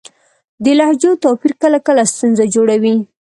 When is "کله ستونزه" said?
1.87-2.45